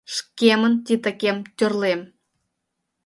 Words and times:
ШКЕМЫН 0.15 0.73
ТИТАКЕМ 0.85 1.37
ТӦРЛЕМ 1.57 2.01